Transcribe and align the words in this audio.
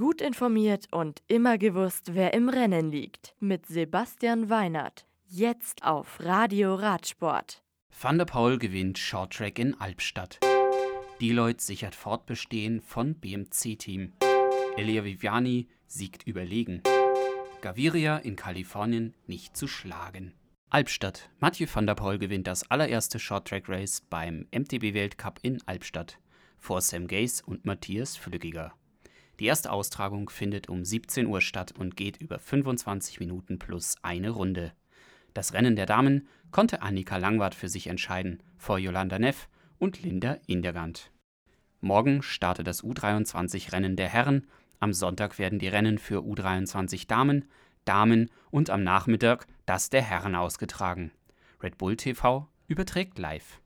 Gut 0.00 0.22
informiert 0.22 0.86
und 0.92 1.20
immer 1.28 1.58
gewusst, 1.58 2.14
wer 2.14 2.32
im 2.32 2.48
Rennen 2.48 2.90
liegt. 2.90 3.34
Mit 3.38 3.66
Sebastian 3.66 4.48
Weinert. 4.48 5.04
Jetzt 5.26 5.84
auf 5.84 6.20
Radio 6.20 6.74
Radsport. 6.74 7.62
Van 8.00 8.16
der 8.16 8.24
Paul 8.24 8.56
gewinnt 8.56 8.96
Shorttrack 8.96 9.58
in 9.58 9.78
Albstadt. 9.78 10.40
Deloitte 11.20 11.62
sichert 11.62 11.94
Fortbestehen 11.94 12.80
von 12.80 13.14
BMC-Team. 13.14 14.14
Elia 14.78 15.04
Viviani 15.04 15.68
siegt 15.86 16.26
überlegen. 16.26 16.82
Gaviria 17.60 18.16
in 18.16 18.36
Kalifornien 18.36 19.12
nicht 19.26 19.54
zu 19.54 19.68
schlagen. 19.68 20.32
Albstadt. 20.70 21.28
Mathieu 21.40 21.66
van 21.70 21.86
der 21.86 21.94
Poel 21.94 22.18
gewinnt 22.18 22.46
das 22.46 22.70
allererste 22.70 23.18
Shorttrack-Race 23.18 24.00
beim 24.08 24.46
MTB-Weltcup 24.50 25.40
in 25.42 25.60
Albstadt 25.66 26.18
vor 26.60 26.80
Sam 26.80 27.06
Gaze 27.06 27.42
und 27.44 27.66
Matthias 27.66 28.16
Flückiger. 28.16 28.72
Die 29.40 29.46
erste 29.46 29.72
Austragung 29.72 30.28
findet 30.28 30.68
um 30.68 30.84
17 30.84 31.26
Uhr 31.26 31.40
statt 31.40 31.72
und 31.72 31.96
geht 31.96 32.18
über 32.18 32.38
25 32.38 33.20
Minuten 33.20 33.58
plus 33.58 33.96
eine 34.02 34.28
Runde. 34.28 34.74
Das 35.32 35.54
Rennen 35.54 35.76
der 35.76 35.86
Damen 35.86 36.28
konnte 36.50 36.82
Annika 36.82 37.16
Langwart 37.16 37.54
für 37.54 37.70
sich 37.70 37.86
entscheiden, 37.86 38.42
vor 38.58 38.78
Yolanda 38.78 39.18
Neff 39.18 39.48
und 39.78 40.02
Linda 40.02 40.36
Indergand. 40.46 41.10
Morgen 41.80 42.22
startet 42.22 42.66
das 42.66 42.84
U23-Rennen 42.84 43.96
der 43.96 44.10
Herren, 44.10 44.46
am 44.78 44.92
Sonntag 44.92 45.38
werden 45.38 45.58
die 45.58 45.68
Rennen 45.68 45.96
für 45.96 46.20
U23 46.20 47.06
Damen, 47.06 47.46
Damen 47.86 48.30
und 48.50 48.68
am 48.68 48.82
Nachmittag 48.82 49.46
das 49.64 49.88
der 49.88 50.02
Herren 50.02 50.34
ausgetragen. 50.34 51.12
Red 51.62 51.78
Bull 51.78 51.96
TV 51.96 52.46
überträgt 52.66 53.18
live. 53.18 53.62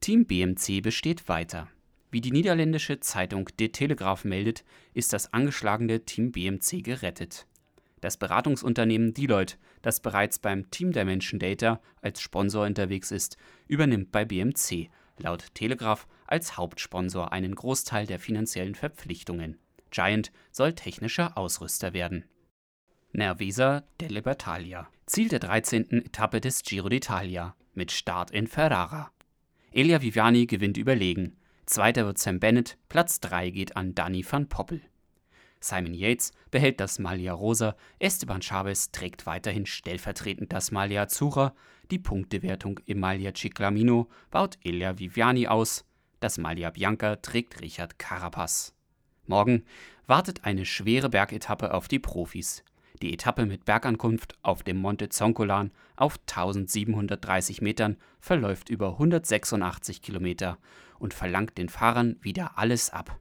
Team 0.00 0.24
BMC 0.24 0.80
besteht 0.82 1.28
weiter. 1.28 1.68
Wie 2.10 2.20
die 2.20 2.30
niederländische 2.30 3.00
Zeitung 3.00 3.50
De 3.58 3.68
Telegraaf 3.68 4.24
meldet, 4.24 4.64
ist 4.94 5.12
das 5.12 5.32
angeschlagene 5.32 6.04
Team 6.04 6.32
BMC 6.32 6.82
gerettet. 6.82 7.46
Das 8.00 8.16
Beratungsunternehmen 8.16 9.12
Deloitte, 9.12 9.56
das 9.82 10.00
bereits 10.00 10.38
beim 10.38 10.70
Team 10.70 10.92
Dimension 10.92 11.38
Data 11.38 11.80
als 12.00 12.20
Sponsor 12.20 12.64
unterwegs 12.64 13.10
ist, 13.10 13.36
übernimmt 13.66 14.12
bei 14.12 14.24
BMC 14.24 14.88
laut 15.20 15.54
Telegraph 15.54 16.06
als 16.26 16.56
Hauptsponsor 16.56 17.32
einen 17.32 17.54
Großteil 17.54 18.06
der 18.06 18.18
finanziellen 18.18 18.74
Verpflichtungen. 18.74 19.58
Giant 19.90 20.32
soll 20.50 20.74
technischer 20.74 21.36
Ausrüster 21.36 21.92
werden. 21.92 22.24
Nervesa 23.12 23.84
delle 24.00 24.22
Battaglia, 24.22 24.88
Ziel 25.06 25.28
der 25.28 25.38
13. 25.38 25.90
Etappe 26.04 26.40
des 26.40 26.62
Giro 26.62 26.88
d'Italia, 26.88 27.54
mit 27.74 27.90
Start 27.90 28.30
in 28.30 28.46
Ferrara. 28.46 29.10
Elia 29.72 30.02
Viviani 30.02 30.46
gewinnt 30.46 30.76
überlegen. 30.76 31.36
Zweiter 31.68 32.06
wird 32.06 32.16
Sam 32.16 32.40
Bennett, 32.40 32.78
Platz 32.88 33.20
3 33.20 33.50
geht 33.50 33.76
an 33.76 33.94
Danny 33.94 34.24
van 34.26 34.48
Poppel. 34.48 34.80
Simon 35.60 35.92
Yates 35.92 36.32
behält 36.50 36.80
das 36.80 36.98
Malia 36.98 37.34
Rosa, 37.34 37.76
Esteban 37.98 38.40
Chavez 38.40 38.90
trägt 38.90 39.26
weiterhin 39.26 39.66
stellvertretend 39.66 40.50
das 40.50 40.70
Malia 40.70 41.02
Azura, 41.02 41.54
die 41.90 41.98
Punktewertung 41.98 42.80
im 42.86 43.00
Malia 43.00 43.34
Ciclamino 43.34 44.08
baut 44.30 44.56
Elia 44.64 44.98
Viviani 44.98 45.46
aus, 45.46 45.84
das 46.20 46.38
Malia 46.38 46.70
Bianca 46.70 47.16
trägt 47.16 47.60
Richard 47.60 47.98
Carapaz. 47.98 48.74
Morgen 49.26 49.66
wartet 50.06 50.44
eine 50.44 50.64
schwere 50.64 51.10
Bergetappe 51.10 51.74
auf 51.74 51.86
die 51.86 51.98
Profis. 51.98 52.64
Die 53.02 53.12
Etappe 53.14 53.46
mit 53.46 53.64
Bergankunft 53.64 54.36
auf 54.42 54.62
dem 54.62 54.78
Monte 54.78 55.08
Zoncolan 55.08 55.70
auf 55.96 56.18
1730 56.26 57.62
Metern 57.62 57.96
verläuft 58.20 58.70
über 58.70 58.92
186 58.92 60.02
Kilometer 60.02 60.58
und 60.98 61.14
verlangt 61.14 61.58
den 61.58 61.68
Fahrern 61.68 62.16
wieder 62.20 62.58
alles 62.58 62.90
ab. 62.90 63.20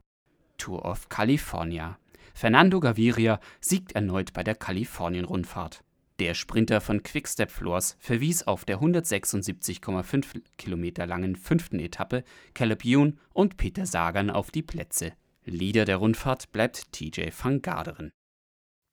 Tour 0.57 0.85
of 0.85 1.09
California. 1.09 1.99
Fernando 2.33 2.79
Gaviria 2.79 3.39
siegt 3.61 3.93
erneut 3.93 4.33
bei 4.33 4.43
der 4.43 4.55
Kalifornien-Rundfahrt. 4.55 5.83
Der 6.19 6.33
Sprinter 6.33 6.81
von 6.81 7.03
Quickstep 7.03 7.51
Floors 7.51 7.95
verwies 7.99 8.41
auf 8.41 8.65
der 8.65 8.79
176,5 8.79 10.41
Kilometer 10.57 11.05
langen 11.05 11.35
fünften 11.35 11.79
Etappe 11.79 12.23
Caleb 12.55 12.83
Youn 12.83 13.19
und 13.33 13.57
Peter 13.57 13.85
Sagan 13.85 14.31
auf 14.31 14.49
die 14.49 14.63
Plätze. 14.63 15.13
Leader 15.45 15.85
der 15.85 15.97
Rundfahrt 15.97 16.51
bleibt 16.51 16.91
TJ 16.91 17.29
van 17.39 17.61
Garderen. 17.61 18.11